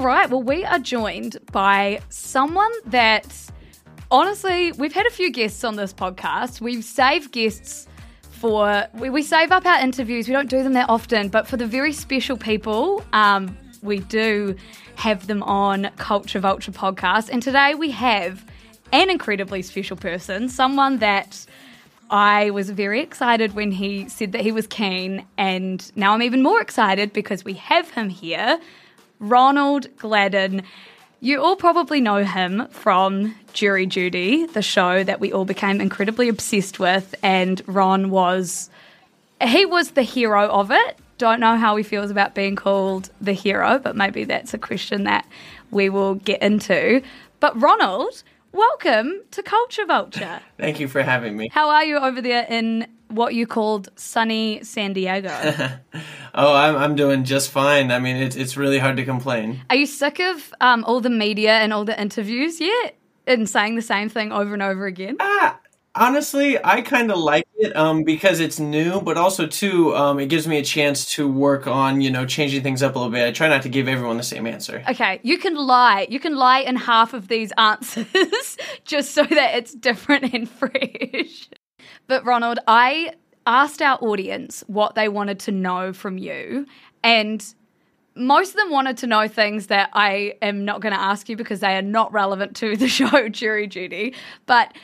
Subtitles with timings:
[0.00, 0.30] All right.
[0.30, 3.26] Well, we are joined by someone that
[4.10, 6.58] honestly, we've had a few guests on this podcast.
[6.58, 7.86] We've saved guests
[8.30, 10.26] for, we, we save up our interviews.
[10.26, 14.56] We don't do them that often, but for the very special people, um, we do
[14.94, 17.28] have them on Culture Vulture podcast.
[17.30, 18.42] And today we have
[18.92, 21.44] an incredibly special person, someone that
[22.08, 26.42] I was very excited when he said that he was keen, and now I'm even
[26.42, 28.58] more excited because we have him here.
[29.20, 30.62] Ronald Gladden.
[31.20, 36.28] You all probably know him from Jury Duty, the show that we all became incredibly
[36.28, 38.70] obsessed with, and Ron was
[39.42, 40.98] he was the hero of it.
[41.18, 45.04] Don't know how he feels about being called the hero, but maybe that's a question
[45.04, 45.26] that
[45.70, 47.02] we will get into.
[47.40, 50.40] But Ronald, welcome to Culture Vulture.
[50.56, 51.48] Thank you for having me.
[51.52, 55.28] How are you over there in what you called sunny San Diego?
[56.34, 57.90] oh, I'm, I'm doing just fine.
[57.90, 59.60] I mean, it's, it's really hard to complain.
[59.70, 62.96] Are you sick of um, all the media and all the interviews yet?
[63.26, 65.16] And saying the same thing over and over again?
[65.20, 65.60] Ah,
[65.94, 70.26] honestly, I kind of like it um, because it's new, but also too, um, it
[70.26, 73.26] gives me a chance to work on you know changing things up a little bit.
[73.26, 74.82] I try not to give everyone the same answer.
[74.88, 76.06] Okay, you can lie.
[76.10, 81.48] You can lie in half of these answers just so that it's different and fresh.
[82.06, 83.14] But Ronald, I
[83.46, 86.66] asked our audience what they wanted to know from you,
[87.02, 87.54] and
[88.14, 91.36] most of them wanted to know things that I am not going to ask you
[91.36, 94.14] because they are not relevant to the show Jury Duty.
[94.46, 94.74] But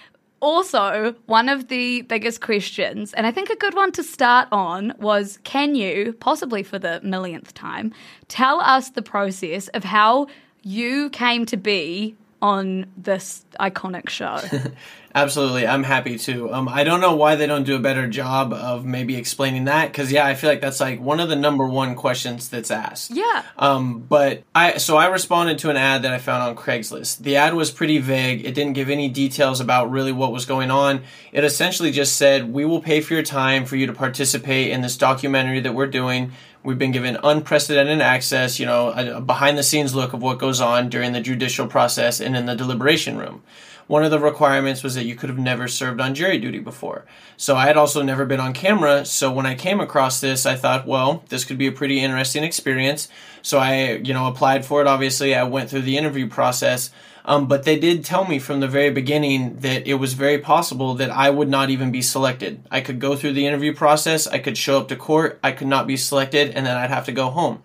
[0.40, 4.92] also, one of the biggest questions, and I think a good one to start on,
[4.98, 7.92] was can you, possibly for the millionth time,
[8.28, 10.26] tell us the process of how
[10.62, 14.40] you came to be on this iconic show?
[15.16, 16.52] Absolutely, I'm happy to.
[16.52, 19.86] Um, I don't know why they don't do a better job of maybe explaining that
[19.86, 23.12] because yeah, I feel like that's like one of the number one questions that's asked.
[23.12, 23.42] Yeah.
[23.56, 27.20] Um, but I so I responded to an ad that I found on Craigslist.
[27.20, 28.44] The ad was pretty vague.
[28.44, 31.02] It didn't give any details about really what was going on.
[31.32, 34.82] It essentially just said, "We will pay for your time for you to participate in
[34.82, 36.32] this documentary that we're doing."
[36.66, 40.60] We've been given unprecedented access, you know, a, behind the scenes look of what goes
[40.60, 43.42] on during the judicial process and in the deliberation room
[43.86, 47.04] one of the requirements was that you could have never served on jury duty before.
[47.36, 49.04] So I had also never been on camera.
[49.04, 52.42] So when I came across this, I thought, well, this could be a pretty interesting
[52.42, 53.08] experience.
[53.42, 54.88] So I, you know, applied for it.
[54.88, 56.90] Obviously, I went through the interview process.
[57.26, 60.94] Um, but they did tell me from the very beginning that it was very possible
[60.94, 62.64] that I would not even be selected.
[62.70, 65.66] I could go through the interview process, I could show up to court, I could
[65.66, 67.64] not be selected, and then I'd have to go home.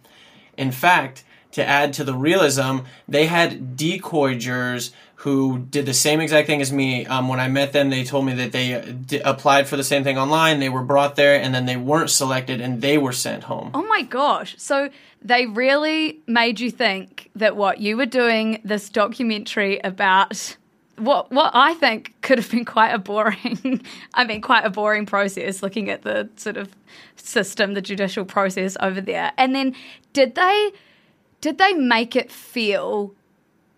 [0.58, 6.20] In fact, to add to the realism, they had decoy jurors who did the same
[6.20, 7.06] exact thing as me.
[7.06, 9.84] Um, when I met them, they told me that they uh, d- applied for the
[9.84, 10.60] same thing online.
[10.60, 13.70] They were brought there, and then they weren't selected, and they were sent home.
[13.76, 14.56] Oh my gosh!
[14.58, 14.90] So
[15.22, 20.58] they really made you think that what you were doing this documentary about
[20.98, 25.06] what what I think could have been quite a boring, I mean, quite a boring
[25.06, 25.62] process.
[25.62, 26.76] Looking at the sort of
[27.16, 29.76] system, the judicial process over there, and then
[30.14, 30.72] did they
[31.42, 33.14] did they make it feel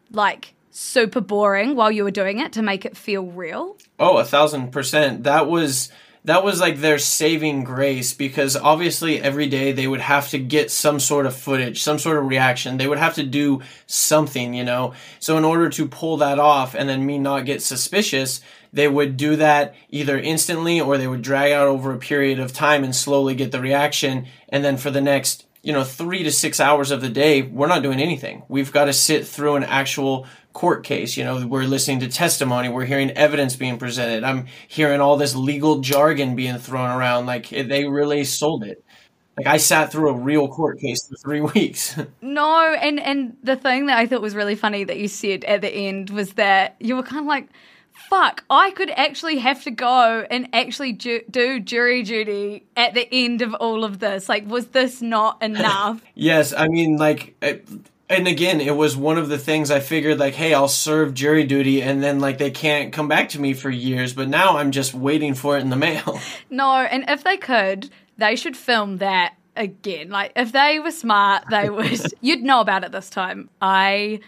[0.09, 3.77] like super boring while you were doing it to make it feel real?
[3.99, 5.23] Oh, a thousand percent.
[5.23, 5.89] That was
[6.25, 10.71] that was like their saving grace because obviously every day they would have to get
[10.71, 12.77] some sort of footage, some sort of reaction.
[12.77, 14.93] They would have to do something, you know.
[15.19, 18.41] So in order to pull that off and then me not get suspicious,
[18.71, 22.53] they would do that either instantly or they would drag out over a period of
[22.53, 26.31] time and slowly get the reaction and then for the next you know, three to
[26.31, 28.43] six hours of the day, we're not doing anything.
[28.49, 31.17] We've got to sit through an actual court case.
[31.17, 34.23] You know, we're listening to testimony, we're hearing evidence being presented.
[34.23, 37.25] I'm hearing all this legal jargon being thrown around.
[37.25, 38.83] Like they really sold it.
[39.35, 41.97] Like I sat through a real court case for three weeks.
[42.21, 45.61] no, and and the thing that I thought was really funny that you said at
[45.61, 47.49] the end was that you were kind of like,
[48.11, 53.07] "Fuck, I could actually have to go and actually ju- do jury duty at the
[53.11, 54.29] end of all of this.
[54.29, 57.35] Like, was this not enough?" yes, I mean, like.
[58.13, 61.43] And again, it was one of the things I figured like, hey, I'll serve jury
[61.43, 64.71] duty and then like they can't come back to me for years, but now I'm
[64.71, 66.19] just waiting for it in the mail.
[66.49, 70.09] No, and if they could, they should film that again.
[70.09, 73.49] Like if they were smart, they would you'd know about it this time.
[73.59, 74.19] I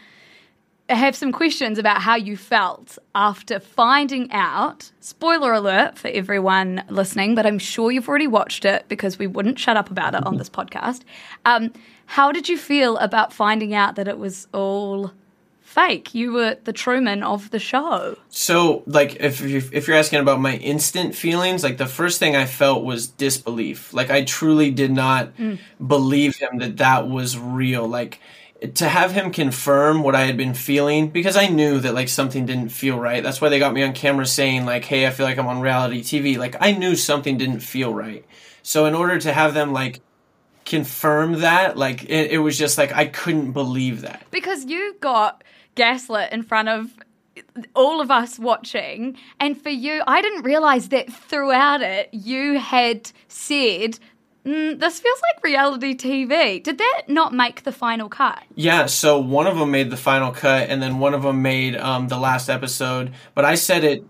[0.90, 4.92] have some questions about how you felt after finding out.
[5.00, 9.60] Spoiler alert for everyone listening, but I'm sure you've already watched it because we wouldn't
[9.60, 11.02] shut up about it on this podcast.
[11.46, 11.72] Um,
[12.06, 15.12] how did you feel about finding out that it was all
[15.62, 16.14] fake?
[16.14, 18.18] You were the Truman of the show.
[18.30, 22.36] So, like, if you're, if you're asking about my instant feelings, like the first thing
[22.36, 23.94] I felt was disbelief.
[23.94, 25.60] Like, I truly did not mm.
[25.86, 27.88] believe him that that was real.
[27.88, 28.20] Like,
[28.74, 32.46] to have him confirm what I had been feeling because I knew that like something
[32.46, 33.22] didn't feel right.
[33.22, 35.60] That's why they got me on camera saying like, "Hey, I feel like I'm on
[35.60, 38.26] reality TV." Like I knew something didn't feel right.
[38.64, 40.02] So in order to have them like
[40.66, 44.24] confirm that, like it, it was just like I couldn't believe that.
[44.32, 45.44] Because you got
[45.76, 46.94] gaslit in front of
[47.74, 53.12] all of us watching and for you I didn't realize that throughout it you had
[53.28, 54.00] said
[54.46, 56.62] Mm, this feels like reality TV.
[56.62, 58.44] Did that not make the final cut?
[58.54, 61.76] Yeah, so one of them made the final cut, and then one of them made
[61.76, 63.12] um, the last episode.
[63.34, 64.04] But I said it,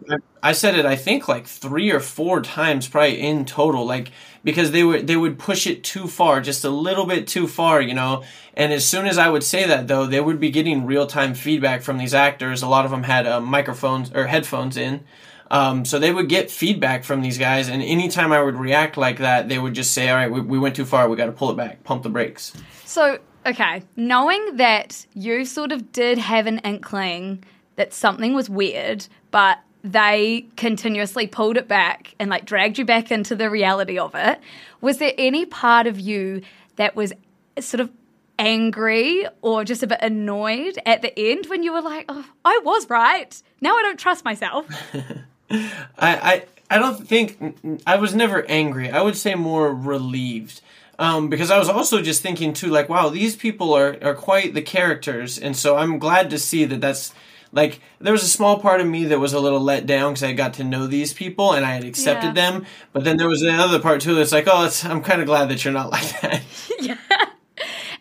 [0.44, 4.12] I said it, I think like three or four times, probably in total, like
[4.44, 7.82] because they would they would push it too far, just a little bit too far,
[7.82, 8.24] you know.
[8.56, 11.34] And as soon as I would say that, though, they would be getting real time
[11.34, 12.62] feedback from these actors.
[12.62, 15.06] A lot of them had uh, microphones or headphones in.
[15.52, 19.20] Um, so they would get feedback from these guys, and anytime I would react like
[19.20, 21.08] that, they would just say, "All right, we, we went too far.
[21.08, 22.54] We got to pull it back, pump the brakes."
[22.86, 27.44] So, okay, knowing that you sort of did have an inkling
[27.76, 33.12] that something was weird, but they continuously pulled it back and like dragged you back
[33.12, 34.40] into the reality of it.
[34.82, 36.42] Was there any part of you
[36.78, 37.14] that was
[37.60, 37.92] sort of
[38.40, 42.60] angry or just a bit annoyed at the end when you were like, oh, I
[42.64, 43.42] was right.
[43.62, 44.68] Now I don't trust myself.
[45.50, 45.64] I,
[46.00, 48.90] I I don't think I was never angry.
[48.90, 50.62] I would say more relieved.
[50.98, 54.54] Um, because I was also just thinking too, like, wow, these people are, are quite
[54.54, 57.14] the characters, and so I'm glad to see that that's
[57.52, 60.24] like there was a small part of me that was a little let down because
[60.24, 62.52] I got to know these people and I had accepted yeah.
[62.52, 65.50] them, but then there was another part too that's like, oh, I'm kind of glad
[65.50, 66.42] that you're not like that.
[66.80, 66.98] yeah.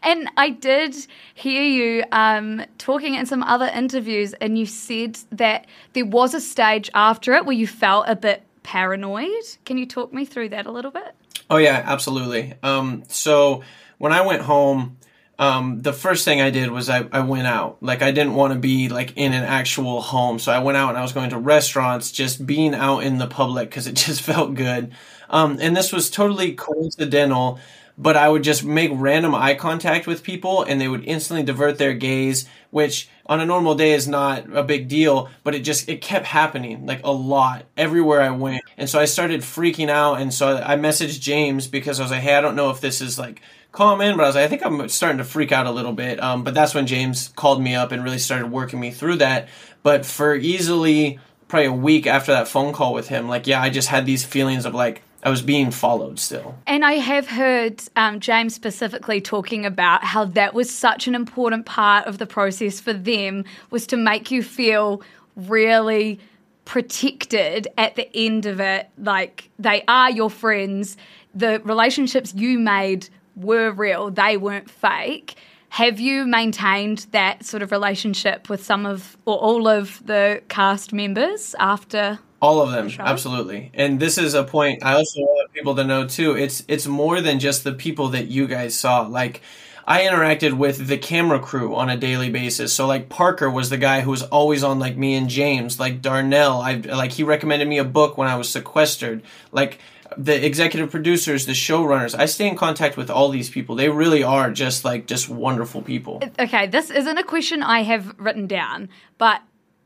[0.04, 0.94] And I did
[1.32, 6.40] hear you um, talking in some other interviews, and you said that there was a
[6.40, 9.56] stage after it where you felt a bit paranoid.
[9.64, 11.14] Can you talk me through that a little bit?
[11.48, 12.54] Oh, yeah, absolutely.
[12.62, 13.62] Um, so
[13.98, 14.98] when I went home,
[15.38, 17.78] um, the first thing I did was I, I went out.
[17.80, 20.90] Like I didn't want to be like in an actual home, so I went out
[20.90, 24.22] and I was going to restaurants, just being out in the public because it just
[24.22, 24.92] felt good.
[25.30, 27.58] Um, and this was totally coincidental
[27.96, 31.78] but I would just make random eye contact with people and they would instantly divert
[31.78, 35.88] their gaze, which on a normal day is not a big deal, but it just
[35.88, 38.64] it kept happening like a lot everywhere I went.
[38.76, 42.22] And so I started freaking out and so I messaged James because I was like,
[42.22, 44.64] "Hey, I don't know if this is like common, but I was like, I think
[44.64, 47.76] I'm starting to freak out a little bit." Um, but that's when James called me
[47.76, 49.48] up and really started working me through that.
[49.84, 53.70] But for easily probably a week after that phone call with him, like yeah, I
[53.70, 56.54] just had these feelings of like I was being followed still.
[56.66, 61.64] And I have heard um, James specifically talking about how that was such an important
[61.64, 65.00] part of the process for them was to make you feel
[65.34, 66.20] really
[66.66, 68.90] protected at the end of it.
[68.98, 70.98] Like they are your friends.
[71.34, 75.36] The relationships you made were real, they weren't fake.
[75.70, 80.92] Have you maintained that sort of relationship with some of or all of the cast
[80.92, 83.70] members after all of them, absolutely.
[83.72, 86.36] And this is a point I also want people to know too.
[86.36, 89.00] It's it's more than just the people that you guys saw.
[89.00, 89.40] Like
[89.86, 92.74] I interacted with the camera crew on a daily basis.
[92.74, 95.80] So like Parker was the guy who was always on like me and James.
[95.80, 99.22] Like Darnell, I like he recommended me a book when I was sequestered.
[99.50, 99.78] Like
[100.18, 102.14] the executive producers, the showrunners.
[102.16, 103.74] I stay in contact with all these people.
[103.74, 106.22] They really are just like just wonderful people.
[106.38, 109.40] Okay, this isn't a question I have written down, but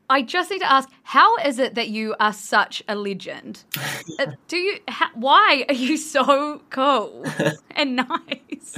[0.09, 3.63] I just need to ask, how is it that you are such a legend?
[4.17, 4.79] Uh, do you?
[4.89, 7.23] Ha- why are you so cool
[7.71, 8.77] and nice?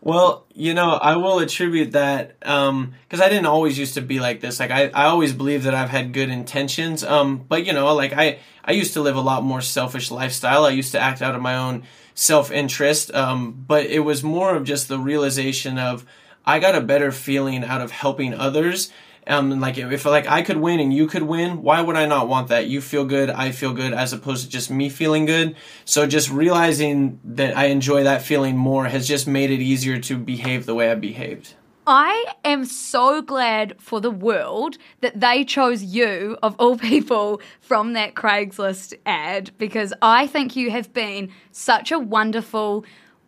[0.00, 4.20] Well, you know, I will attribute that because um, I didn't always used to be
[4.20, 4.60] like this.
[4.60, 7.02] Like I, I always believe that I've had good intentions.
[7.02, 10.64] Um, but you know, like I, I used to live a lot more selfish lifestyle.
[10.64, 13.14] I used to act out of my own self interest.
[13.14, 16.04] Um, but it was more of just the realization of
[16.44, 18.92] I got a better feeling out of helping others
[19.26, 22.28] um, like if like I could win and you could win, why would I not
[22.28, 22.68] want that?
[22.68, 25.56] You feel good, I feel good, as opposed to just me feeling good.
[25.84, 30.16] So just realizing that I enjoy that feeling more has just made it easier to
[30.16, 31.54] behave the way I behaved.
[31.88, 37.92] I am so glad for the world that they chose you, of all people, from
[37.92, 42.84] that Craigslist ad because I think you have been such a wonderful,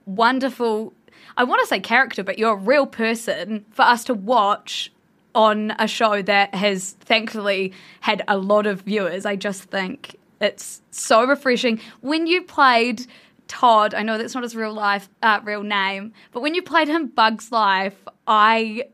[0.07, 0.93] wonderful,
[1.37, 4.93] I want to say character, but you're a real person for us to watch
[5.35, 9.27] on a show that has thankfully had a lot of viewers.
[9.27, 11.81] I just think it's so refreshing.
[12.01, 13.07] When you played
[13.47, 16.89] Todd, I know that's not his real life, uh, real name, but when you played
[16.89, 18.85] him Bugs Life, I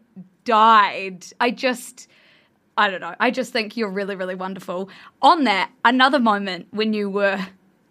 [0.44, 1.26] died.
[1.40, 2.08] I just,
[2.76, 3.14] I don't know.
[3.20, 4.88] I just think you're really, really wonderful.
[5.22, 7.44] On that, another moment when you were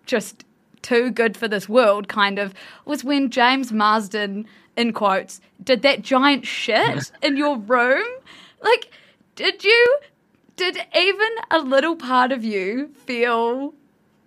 [0.06, 0.46] just
[0.82, 2.54] too good for this world, kind of,
[2.86, 8.06] was when James Marsden, in quotes, did that giant shit in your room.
[8.62, 8.90] Like,
[9.36, 9.98] did you,
[10.56, 13.74] did even a little part of you feel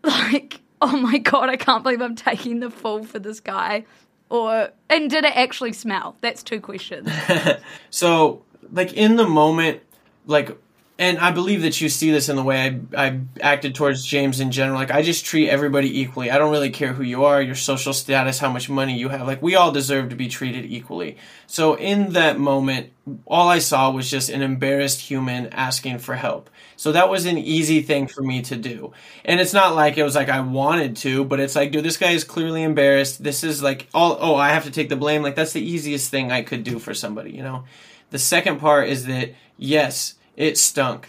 [0.03, 3.85] like, oh my God, I can't believe I'm taking the fall for this guy?
[4.29, 6.17] Or, and did it actually smell?
[6.21, 7.11] That's two questions.
[7.91, 9.81] So, like in the moment,
[10.27, 10.57] like,
[10.99, 14.41] and I believe that you see this in the way I, I acted towards James
[14.41, 14.79] in general.
[14.79, 16.31] Like, I just treat everybody equally.
[16.31, 19.27] I don't really care who you are, your social status, how much money you have.
[19.27, 21.19] Like, we all deserve to be treated equally.
[21.47, 22.93] So, in that moment,
[23.27, 26.49] all I saw was just an embarrassed human asking for help.
[26.77, 28.93] So, that was an easy thing for me to do.
[29.23, 31.99] And it's not like it was like I wanted to, but it's like, dude, this
[31.99, 33.23] guy is clearly embarrassed.
[33.23, 35.23] This is like, all, oh, I have to take the blame.
[35.23, 37.65] Like, that's the easiest thing I could do for somebody, you know?
[38.11, 41.09] The second part is that, yes, it stunk.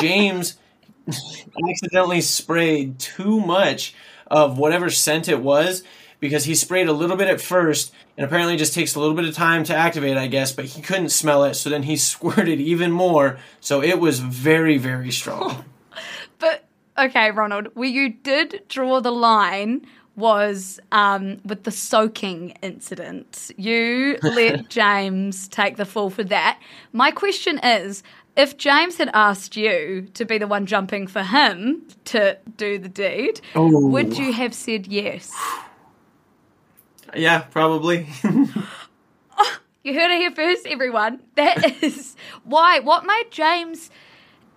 [0.00, 0.56] James
[1.68, 3.94] accidentally sprayed too much
[4.26, 5.82] of whatever scent it was
[6.20, 9.26] because he sprayed a little bit at first and apparently just takes a little bit
[9.26, 12.60] of time to activate, I guess, but he couldn't smell it, so then he squirted
[12.60, 13.38] even more.
[13.60, 15.64] So it was very, very strong.
[16.38, 16.66] But
[16.98, 23.50] okay, Ronald, where you did draw the line was um, with the soaking incident.
[23.56, 26.60] You let James take the fall for that.
[26.92, 28.02] My question is
[28.36, 32.88] if James had asked you to be the one jumping for him to do the
[32.88, 33.86] deed, Oh.
[33.88, 35.32] would you have said yes?
[37.14, 38.06] yeah, probably.
[39.84, 41.20] You heard it here first, everyone.
[41.36, 42.80] That is why.
[42.80, 43.88] What made James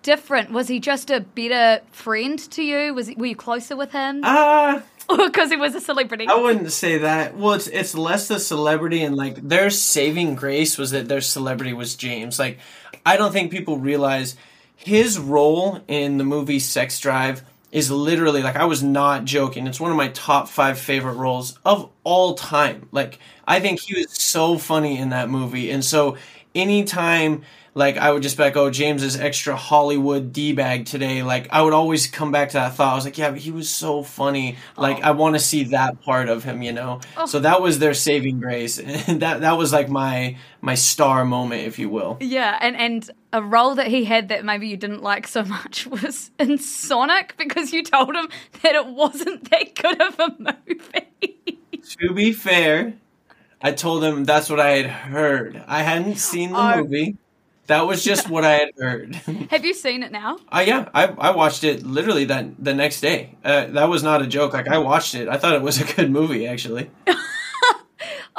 [0.02, 0.50] different?
[0.52, 2.96] Was he just a better friend to you?
[2.96, 6.26] Was he, were you closer with him, uh, because he was a celebrity?
[6.28, 7.38] I wouldn't say that.
[7.38, 11.74] Well, it's it's less the celebrity and like their saving grace was that their celebrity
[11.74, 12.40] was James.
[12.40, 12.58] Like,
[13.06, 14.36] I don't think people realize
[14.76, 19.68] his role in the movie Sex Drive is literally like I was not joking.
[19.68, 22.88] It's one of my top five favorite roles of all time.
[22.92, 26.18] Like, I think he was so funny in that movie, and so
[26.56, 27.44] anytime.
[27.76, 31.24] Like I would just be like, oh, James is extra Hollywood d bag today.
[31.24, 32.94] Like I would always come back to that thought.
[32.94, 34.58] I was like, yeah, but he was so funny.
[34.76, 35.14] Like I oh.
[35.14, 37.00] want to see that part of him, you know.
[37.16, 37.26] Oh.
[37.26, 41.68] So that was their saving grace, and that that was like my my star moment,
[41.68, 42.18] if you will.
[42.20, 45.86] Yeah, and and a role that he had that maybe you didn't like so much
[45.88, 48.30] was in Sonic because you told him
[48.64, 50.36] that it wasn't that good of a
[50.68, 51.60] movie.
[52.00, 52.94] To be fair,
[53.62, 55.62] I told him that's what I had heard.
[55.68, 56.78] I hadn't seen the Oh.
[56.84, 57.18] movie.
[57.68, 59.16] That was just what I had heard.
[59.52, 60.40] Have you seen it now?
[60.52, 63.36] Uh, yeah, I, I watched it literally that the next day.
[63.46, 64.54] Uh, that was not a joke.
[64.54, 65.28] Like I watched it.
[65.28, 66.90] I thought it was a good movie actually.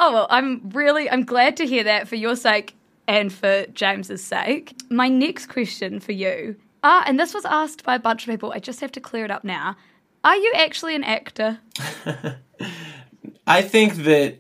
[0.03, 2.75] Oh well, I'm really I'm glad to hear that for your sake
[3.07, 4.75] and for James's sake.
[4.89, 6.57] My next question for you.
[6.83, 8.51] Ah, and this was asked by a bunch of people.
[8.53, 9.77] I just have to clear it up now.
[10.25, 11.59] Are you actually an actor?
[13.47, 14.39] I think that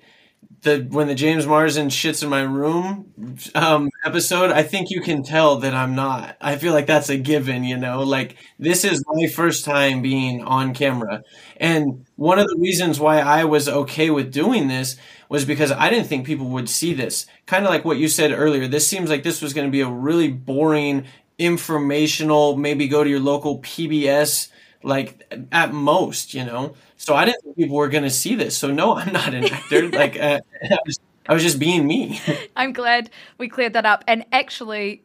[0.62, 3.12] the when the James Marsden shits in my room
[3.54, 6.36] um, episode, I think you can tell that I'm not.
[6.40, 8.02] I feel like that's a given, you know.
[8.02, 11.22] Like this is my first time being on camera,
[11.56, 14.96] and one of the reasons why I was okay with doing this
[15.28, 17.26] was because I didn't think people would see this.
[17.46, 18.66] Kind of like what you said earlier.
[18.66, 21.06] This seems like this was going to be a really boring,
[21.38, 22.56] informational.
[22.56, 24.48] Maybe go to your local PBS
[24.82, 26.74] like at most, you know.
[27.00, 28.58] So I didn't think people were going to see this.
[28.58, 29.88] So no, I'm not an actor.
[29.88, 32.20] like uh, I, was, I was just being me.
[32.56, 34.04] I'm glad we cleared that up.
[34.06, 35.02] And actually,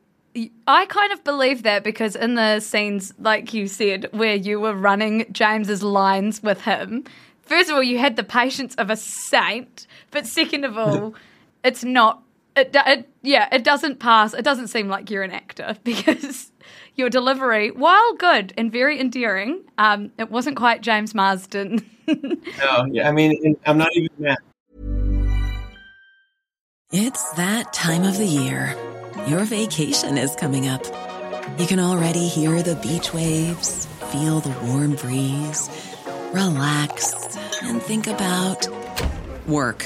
[0.68, 4.74] I kind of believe that because in the scenes, like you said, where you were
[4.74, 7.06] running James's lines with him,
[7.44, 11.16] first of all, you had the patience of a saint, but second of all,
[11.64, 12.22] it's not.
[12.56, 14.34] It, it yeah, it doesn't pass.
[14.34, 16.52] It doesn't seem like you're an actor because
[16.96, 21.90] your delivery, while good and very endearing, um, it wasn't quite James Marsden.
[22.08, 24.38] no, yeah, I mean, I'm not even mad.
[26.92, 28.76] It's that time of the year.
[29.28, 30.86] Your vacation is coming up.
[31.60, 35.70] You can already hear the beach waves, feel the warm breeze,
[36.32, 38.68] relax, and think about
[39.48, 39.86] work.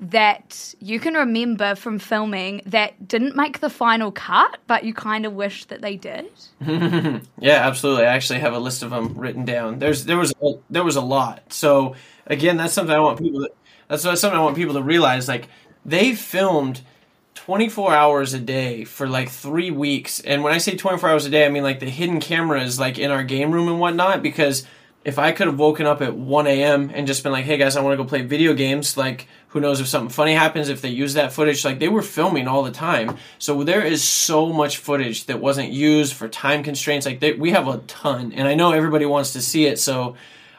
[0.00, 5.26] that you can remember from filming that didn't make the final cut, but you kind
[5.26, 6.26] of wish that they did?
[7.40, 8.04] Yeah, absolutely.
[8.04, 9.78] I actually have a list of them written down.
[9.78, 11.52] There's there was a, there was a lot.
[11.52, 11.94] So
[12.26, 13.40] again, that's something I want people.
[13.40, 13.50] To,
[13.88, 15.28] that's something I want people to realize.
[15.28, 15.48] Like
[15.84, 16.82] they filmed
[17.34, 21.30] 24 hours a day for like three weeks, and when I say 24 hours a
[21.30, 24.22] day, I mean like the hidden cameras like in our game room and whatnot.
[24.22, 24.66] Because
[25.04, 26.90] if I could have woken up at 1 a.m.
[26.92, 29.60] and just been like, "Hey guys, I want to go play video games," like who
[29.60, 32.62] knows if something funny happens if they use that footage like they were filming all
[32.62, 37.20] the time so there is so much footage that wasn't used for time constraints like
[37.20, 40.14] they, we have a ton and i know everybody wants to see it so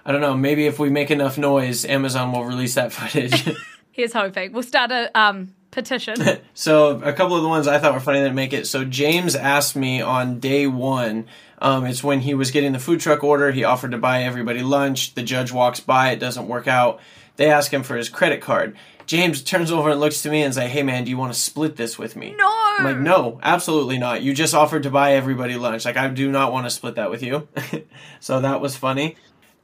[0.06, 3.56] i don't know maybe if we make enough noise amazon will release that footage
[3.92, 4.54] Here's hoping.
[4.54, 6.16] We'll start a um, petition.
[6.54, 9.36] so a couple of the ones i thought were funny that make it so james
[9.36, 11.28] asked me on day one
[11.62, 14.62] um, it's when he was getting the food truck order he offered to buy everybody
[14.62, 17.00] lunch the judge walks by it doesn't work out
[17.40, 18.76] they ask him for his credit card.
[19.06, 21.40] James turns over and looks to me and says, "Hey man, do you want to
[21.40, 22.48] split this with me?" No.
[22.78, 24.22] I'm like, "No, absolutely not.
[24.22, 25.86] You just offered to buy everybody lunch.
[25.86, 27.48] Like, I do not want to split that with you."
[28.20, 29.16] so that was funny.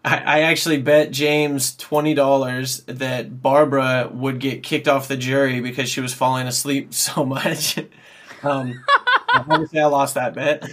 [0.06, 5.60] I, I actually bet James twenty dollars that Barbara would get kicked off the jury
[5.60, 7.78] because she was falling asleep so much.
[8.42, 8.86] um,
[9.34, 10.64] obviously, I lost that bet.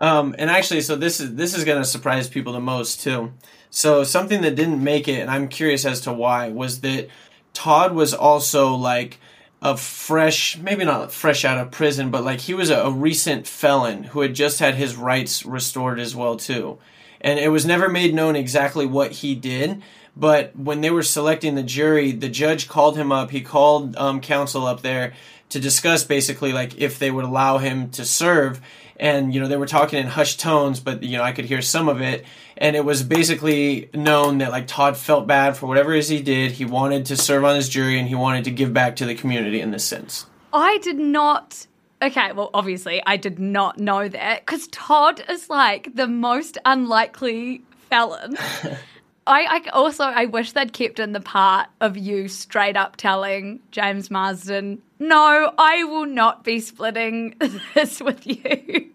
[0.00, 3.32] Um, and actually, so this is this is going to surprise people the most too.
[3.70, 7.08] So something that didn't make it, and I'm curious as to why, was that
[7.52, 9.18] Todd was also like
[9.60, 13.46] a fresh, maybe not fresh out of prison, but like he was a, a recent
[13.46, 16.78] felon who had just had his rights restored as well too.
[17.20, 19.82] And it was never made known exactly what he did,
[20.16, 23.32] but when they were selecting the jury, the judge called him up.
[23.32, 25.14] He called um, counsel up there
[25.48, 28.60] to discuss basically like if they would allow him to serve
[28.98, 31.62] and you know they were talking in hushed tones but you know i could hear
[31.62, 32.24] some of it
[32.56, 36.20] and it was basically known that like todd felt bad for whatever it is he
[36.20, 39.06] did he wanted to serve on his jury and he wanted to give back to
[39.06, 41.66] the community in this sense I did not.
[42.00, 47.62] Okay, well, obviously, I did not know that because Todd is like the most unlikely
[47.90, 48.36] felon.
[49.28, 53.60] I, I also I wish they'd kept in the part of you straight up telling
[53.70, 57.36] James Marsden, "No, I will not be splitting
[57.74, 58.90] this with you."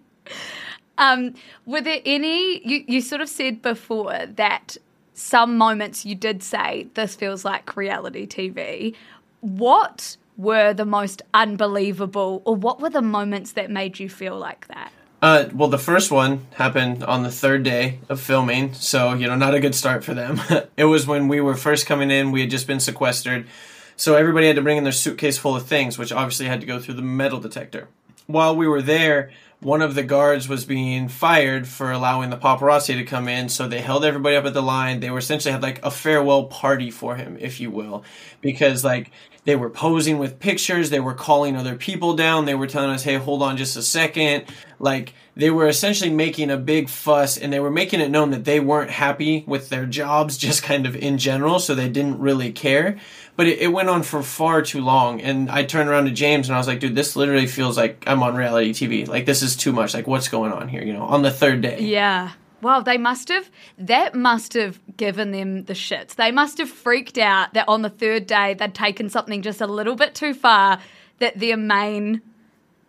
[0.97, 2.67] Um, were there any?
[2.67, 4.75] You you sort of said before that
[5.13, 8.95] some moments you did say this feels like reality TV.
[9.41, 14.67] What were the most unbelievable, or what were the moments that made you feel like
[14.69, 14.91] that?
[15.23, 19.37] Uh, well, the first one happened on the third day of filming, so you know,
[19.37, 20.41] not a good start for them.
[20.75, 23.47] it was when we were first coming in; we had just been sequestered,
[23.95, 26.67] so everybody had to bring in their suitcase full of things, which obviously had to
[26.67, 27.87] go through the metal detector.
[28.27, 29.31] While we were there,
[29.63, 33.67] one of the guards was being fired for allowing the paparazzi to come in, so
[33.67, 34.99] they held everybody up at the line.
[34.99, 38.03] They were essentially had like a farewell party for him, if you will,
[38.41, 39.11] because like
[39.45, 43.03] they were posing with pictures, they were calling other people down, they were telling us,
[43.03, 44.45] "Hey, hold on just a second.
[44.79, 48.45] Like they were essentially making a big fuss and they were making it known that
[48.45, 52.51] they weren't happy with their jobs just kind of in general, so they didn't really
[52.51, 52.97] care.
[53.35, 56.47] But it, it went on for far too long and I turned around to James
[56.47, 59.07] and I was like, "Dude, this literally feels like I'm on reality TV.
[59.07, 59.93] Like this is too much.
[59.93, 62.31] Like what's going on here, you know, on the third day?" Yeah.
[62.63, 66.15] Well, they must have, that must have given them the shits.
[66.15, 69.67] They must have freaked out that on the third day they'd taken something just a
[69.67, 70.79] little bit too far,
[71.19, 72.21] that their main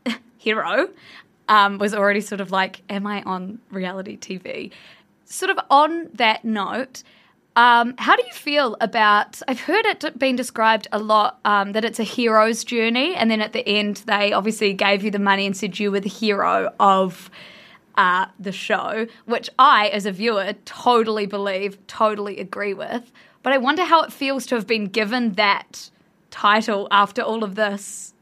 [0.39, 0.91] hero
[1.49, 4.71] um, was already sort of like, Am I on reality TV?
[5.25, 7.03] Sort of on that note,
[7.57, 9.41] um, how do you feel about?
[9.47, 13.41] I've heard it being described a lot um, that it's a hero's journey, and then
[13.41, 16.73] at the end they obviously gave you the money and said you were the hero
[16.81, 17.31] of
[17.97, 23.13] uh, the show, which I, as a viewer, totally believe, totally agree with.
[23.45, 25.91] But I wonder how it feels to have been given that
[26.31, 28.15] title after all of this,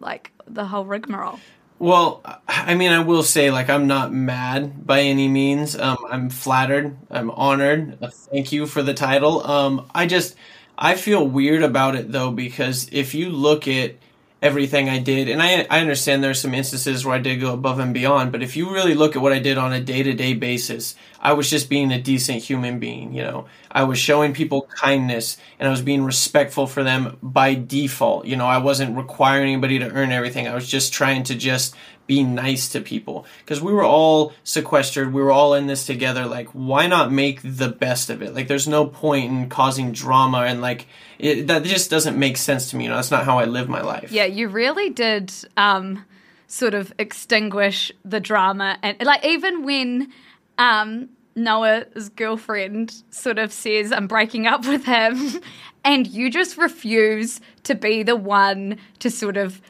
[0.00, 1.38] like the whole rigmarole.
[1.82, 5.76] Well, I mean, I will say, like, I'm not mad by any means.
[5.76, 6.96] Um, I'm flattered.
[7.10, 7.98] I'm honored.
[8.00, 9.44] Uh, thank you for the title.
[9.44, 10.36] Um, I just,
[10.78, 13.96] I feel weird about it though because if you look at
[14.42, 17.78] everything I did, and I I understand there's some instances where I did go above
[17.78, 20.12] and beyond, but if you really look at what I did on a day to
[20.12, 23.46] day basis, I was just being a decent human being, you know.
[23.70, 28.26] I was showing people kindness and I was being respectful for them by default.
[28.26, 30.48] You know, I wasn't requiring anybody to earn everything.
[30.48, 31.74] I was just trying to just
[32.12, 35.14] be nice to people because we were all sequestered.
[35.14, 36.26] We were all in this together.
[36.26, 38.34] Like, why not make the best of it?
[38.34, 40.86] Like, there's no point in causing drama and like
[41.18, 42.84] it, that just doesn't make sense to me.
[42.84, 44.12] You know, that's not how I live my life.
[44.12, 46.04] Yeah, you really did um,
[46.48, 50.12] sort of extinguish the drama, and like even when
[50.58, 55.40] um, Noah's girlfriend sort of says, I'm breaking up with him,
[55.84, 59.62] and you just refuse to be the one to sort of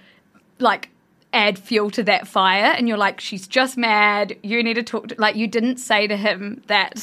[0.59, 0.89] like
[1.33, 2.75] add fuel to that fire.
[2.77, 4.37] And you're like, she's just mad.
[4.43, 6.99] You need to talk to, like, you didn't say to him that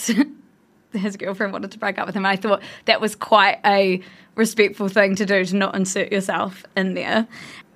[0.93, 2.25] his girlfriend wanted to break up with him.
[2.25, 4.01] I thought that was quite a
[4.35, 7.27] respectful thing to do to not insert yourself in there.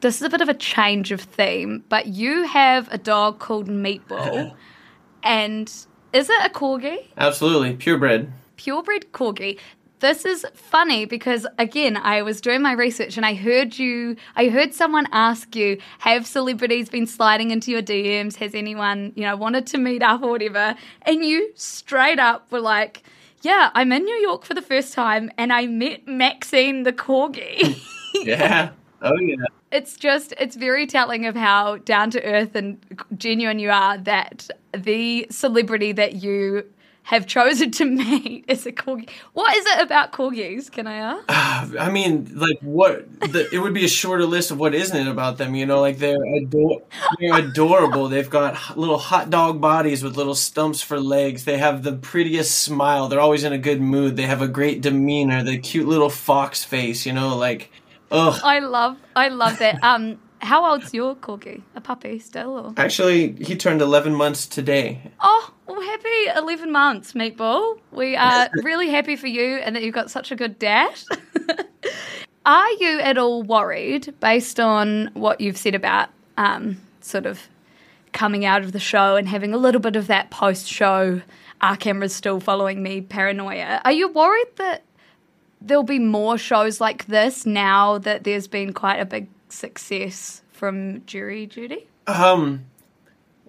[0.01, 3.69] This is a bit of a change of theme, but you have a dog called
[3.69, 4.53] Meatball,
[5.23, 5.67] and
[6.11, 7.07] is it a corgi?
[7.17, 7.75] Absolutely.
[7.75, 8.31] Purebred.
[8.57, 9.59] Purebred corgi.
[10.03, 14.49] This is funny because again, I was doing my research and I heard you I
[14.49, 18.35] heard someone ask you, have celebrities been sliding into your DMs?
[18.35, 20.75] Has anyone, you know, wanted to meet up or whatever?
[21.03, 23.03] And you straight up were like,
[23.43, 27.81] Yeah, I'm in New York for the first time and I met Maxine the corgi.
[28.25, 28.71] yeah.
[29.01, 29.45] Oh yeah.
[29.71, 32.77] It's just it's very telling of how down to earth and
[33.15, 36.65] genuine you are that the celebrity that you
[37.03, 39.09] have chosen to meet is a corgi.
[39.33, 40.71] What is it about corgis?
[40.71, 41.75] Can I ask?
[41.77, 43.07] I mean, like what?
[43.19, 45.53] The, it would be a shorter list of what isn't it about them.
[45.53, 46.81] You know, like they're ador-
[47.19, 48.07] they're adorable.
[48.07, 51.43] They've got little hot dog bodies with little stumps for legs.
[51.45, 53.09] They have the prettiest smile.
[53.09, 54.15] They're always in a good mood.
[54.15, 55.43] They have a great demeanor.
[55.43, 57.05] The cute little fox face.
[57.05, 57.69] You know, like
[58.11, 58.39] ugh.
[58.43, 59.79] I love I love that.
[59.83, 61.61] Um, how old's your corgi?
[61.75, 62.57] A puppy still?
[62.57, 62.73] Or?
[62.77, 65.11] Actually, he turned 11 months today.
[65.21, 67.79] Oh, well, happy 11 months, Meatball.
[67.91, 70.93] We are really happy for you and that you've got such a good dad.
[72.45, 77.47] are you at all worried, based on what you've said about um, sort of
[78.11, 81.21] coming out of the show and having a little bit of that post show,
[81.61, 83.81] our camera's still following me paranoia?
[83.85, 84.83] Are you worried that
[85.61, 91.05] there'll be more shows like this now that there's been quite a big success from
[91.05, 91.87] jury duty?
[92.07, 92.65] Um,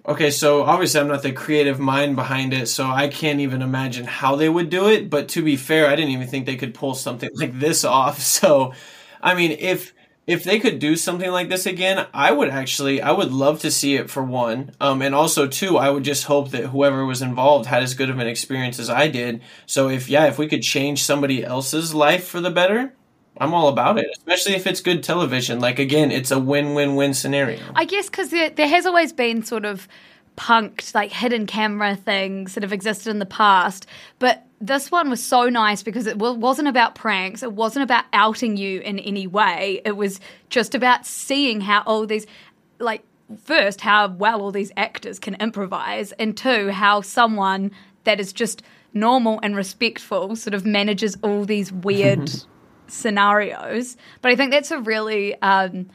[0.07, 4.05] okay, so obviously I'm not the creative mind behind it, so I can't even imagine
[4.05, 5.09] how they would do it.
[5.09, 8.21] But to be fair, I didn't even think they could pull something like this off.
[8.21, 8.73] So,
[9.21, 9.93] I mean, if
[10.27, 13.69] if they could do something like this again, I would actually, I would love to
[13.69, 14.71] see it for one.
[14.81, 18.09] Um, and also two, I would just hope that whoever was involved had as good
[18.09, 19.41] of an experience as I did.
[19.67, 22.93] So if, yeah, if we could change somebody else's life for the better,
[23.39, 25.59] I'm all about it, especially if it's good television.
[25.59, 27.59] Like, again, it's a win win win scenario.
[27.75, 29.87] I guess because there, there has always been sort of
[30.37, 33.87] punked, like hidden camera things that have existed in the past.
[34.19, 37.43] But this one was so nice because it wasn't about pranks.
[37.43, 39.81] It wasn't about outing you in any way.
[39.85, 40.19] It was
[40.49, 42.25] just about seeing how all these,
[42.79, 43.03] like,
[43.43, 47.71] first, how well all these actors can improvise, and two, how someone
[48.05, 48.61] that is just
[48.93, 52.31] normal and respectful sort of manages all these weird
[52.87, 53.97] scenarios.
[54.21, 55.89] But I think that's a really um,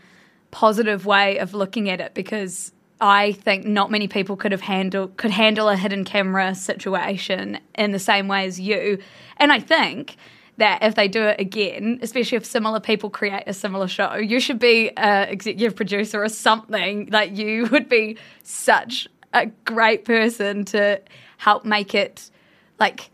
[0.50, 5.16] positive way of looking at it because I think not many people could have handled
[5.16, 8.98] could handle a hidden camera situation in the same way as you.
[9.38, 10.16] And I think
[10.58, 14.38] that if they do it again, especially if similar people create a similar show, you
[14.38, 17.08] should be an executive producer or something.
[17.10, 21.00] Like you would be such a great person to
[21.38, 22.30] help make it
[22.78, 23.10] like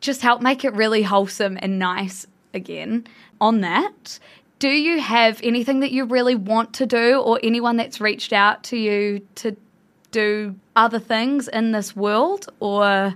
[0.00, 3.06] just help make it really wholesome and nice again.
[3.40, 4.18] On that,
[4.58, 8.64] do you have anything that you really want to do or anyone that's reached out
[8.64, 9.56] to you to
[10.10, 12.48] do other things in this world?
[12.60, 13.14] Or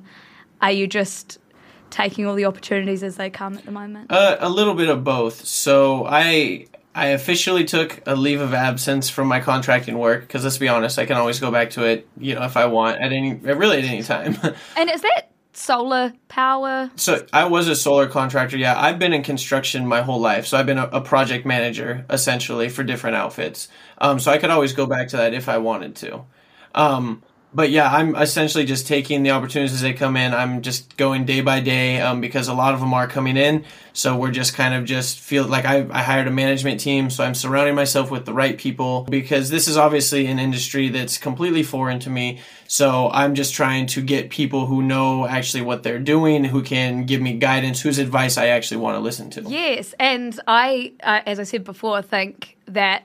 [0.61, 1.39] are you just
[1.91, 4.11] taking all the opportunities as they come at the moment?
[4.11, 5.45] Uh, a little bit of both.
[5.45, 10.59] So i i officially took a leave of absence from my contracting work because let's
[10.59, 13.13] be honest i can always go back to it you know if i want at
[13.13, 14.37] any really at any time.
[14.77, 16.91] And is that solar power?
[16.97, 18.57] So I was a solar contractor.
[18.57, 20.47] Yeah, I've been in construction my whole life.
[20.47, 23.69] So I've been a, a project manager essentially for different outfits.
[23.99, 26.25] Um, so I could always go back to that if I wanted to.
[26.75, 27.23] Um,
[27.55, 30.33] but yeah, I'm essentially just taking the opportunities as they come in.
[30.33, 33.65] I'm just going day by day um, because a lot of them are coming in.
[33.93, 37.11] So we're just kind of just feel like I, I hired a management team.
[37.11, 41.19] So I'm surrounding myself with the right people because this is obviously an industry that's
[41.19, 42.41] completely foreign to me.
[42.69, 47.05] So I'm just trying to get people who know actually what they're doing, who can
[47.05, 49.43] give me guidance, whose advice I actually want to listen to.
[49.43, 53.05] Yes, and I, uh, as I said before, think that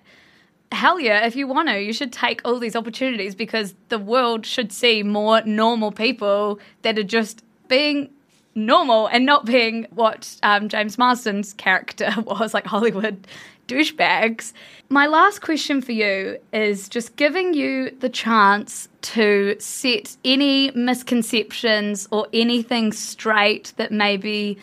[0.72, 4.46] hell yeah, if you want to, you should take all these opportunities because the world
[4.46, 8.10] should see more normal people that are just being
[8.56, 13.28] normal and not being what um, James Marsden's character was, like Hollywood
[13.68, 14.54] douchebags.
[14.90, 22.08] My last question for you is just giving you the chance to set any misconceptions
[22.12, 24.58] or anything straight that maybe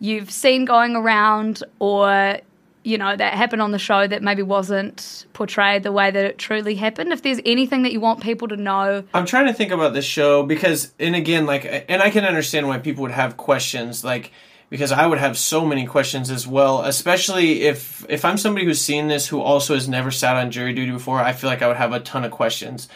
[0.00, 2.38] you've seen going around or
[2.86, 6.38] you know that happened on the show that maybe wasn't portrayed the way that it
[6.38, 9.72] truly happened if there's anything that you want people to know i'm trying to think
[9.72, 13.36] about this show because and again like and i can understand why people would have
[13.36, 14.30] questions like
[14.68, 18.80] because I would have so many questions as well, especially if if I'm somebody who's
[18.80, 21.20] seen this who also has never sat on jury duty before.
[21.20, 22.88] I feel like I would have a ton of questions.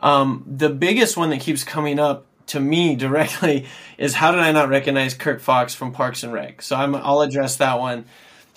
[0.00, 4.52] Um, the biggest one that keeps coming up to me directly is how did I
[4.52, 6.62] not recognize Kirk Fox from Parks and Rec?
[6.62, 8.06] So I'm, I'll address that one.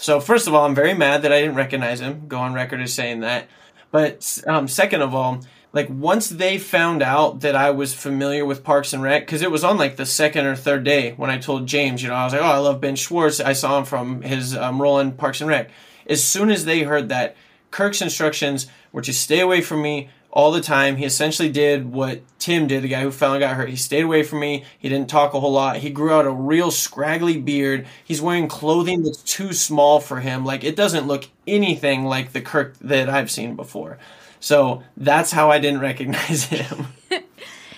[0.01, 2.27] So first of all, I'm very mad that I didn't recognize him.
[2.27, 3.47] Go on record as saying that.
[3.91, 5.41] But um, second of all,
[5.73, 9.51] like once they found out that I was familiar with Parks and Rec, because it
[9.51, 12.23] was on like the second or third day when I told James, you know, I
[12.23, 13.39] was like, oh, I love Ben Schwartz.
[13.39, 15.69] I saw him from his um, role in Parks and Rec.
[16.07, 17.35] As soon as they heard that,
[17.69, 20.95] Kirk's instructions were to stay away from me all the time.
[20.95, 23.69] He essentially did what Tim did, the guy who finally got hurt.
[23.69, 24.63] He stayed away from me.
[24.79, 25.77] He didn't talk a whole lot.
[25.77, 27.85] He grew out a real scraggly beard.
[28.03, 30.45] He's wearing clothing that's too small for him.
[30.45, 33.97] Like it doesn't look anything like the Kirk that I've seen before.
[34.39, 36.87] So that's how I didn't recognize him.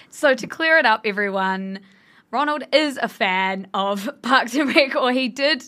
[0.09, 1.79] so to clear it up, everyone,
[2.31, 5.63] Ronald is a fan of Parks and Rec, or he did.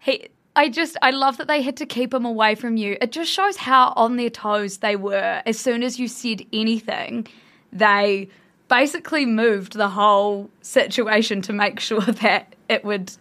[0.00, 2.96] He, I just, I love that they had to keep him away from you.
[3.00, 5.42] It just shows how on their toes they were.
[5.46, 7.28] As soon as you said anything,
[7.72, 8.28] they
[8.68, 13.12] basically moved the whole situation to make sure that it would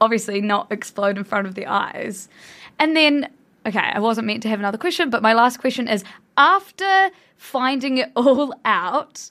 [0.00, 2.28] obviously not explode in front of the eyes.
[2.78, 3.28] And then
[3.66, 6.04] okay, I wasn't meant to have another question, but my last question is
[6.36, 9.30] after finding it all out,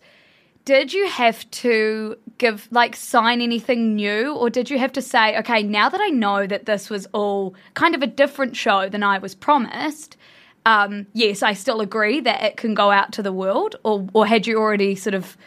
[0.66, 4.36] did you have to give like sign anything new?
[4.36, 7.54] Or did you have to say okay now that i know that this was all
[7.74, 10.18] kind of a different show than i was promised
[10.66, 14.26] um, yes i still agree that it can go out to the world or, or
[14.26, 15.38] had you already sort of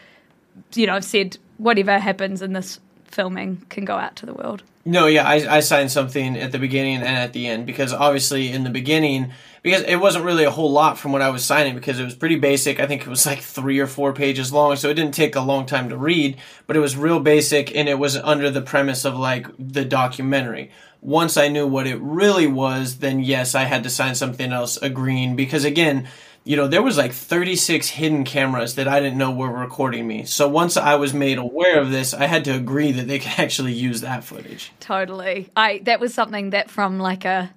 [0.73, 2.79] you know said whatever happens in this
[3.15, 6.59] filming can go out to the world no, yeah, I, I signed something at the
[6.59, 10.51] beginning and at the end because obviously in the beginning, because it wasn't really a
[10.51, 12.79] whole lot from what I was signing because it was pretty basic.
[12.79, 15.41] I think it was like three or four pages long, so it didn't take a
[15.41, 19.05] long time to read, but it was real basic and it was under the premise
[19.05, 20.69] of like the documentary.
[21.01, 24.77] Once I knew what it really was, then yes, I had to sign something else
[24.77, 26.07] agreeing because again,
[26.45, 30.25] you know, there was like 36 hidden cameras that I didn't know were recording me.
[30.25, 33.39] So once I was made aware of this, I had to agree that they could
[33.39, 34.71] actually use that footage.
[34.79, 35.49] Totally.
[35.55, 37.51] I that was something that from like a,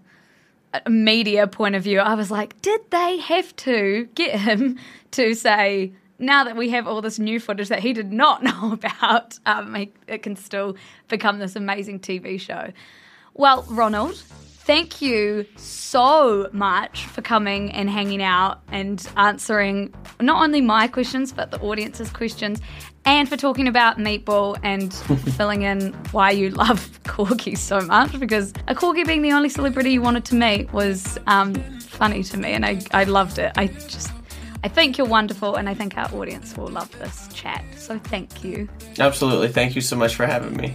[0.72, 4.78] a media point of view, I was like, did they have to get him
[5.12, 8.72] to say now that we have all this new footage that he did not know
[8.72, 10.76] about, um, it can still
[11.08, 12.72] become this amazing TV show.
[13.34, 14.22] Well, Ronald,
[14.68, 21.32] thank you so much for coming and hanging out and answering not only my questions,
[21.32, 22.60] but the audience's questions,
[23.06, 24.92] and for talking about Meatball and
[25.36, 28.20] filling in why you love Corgi so much.
[28.20, 32.36] Because a Corgi being the only celebrity you wanted to meet was um, funny to
[32.36, 33.52] me, and I, I loved it.
[33.56, 34.12] I just.
[34.64, 37.64] I think you're wonderful, and I think our audience will love this chat.
[37.76, 38.68] So thank you.
[38.98, 39.48] Absolutely.
[39.48, 40.74] Thank you so much for having me.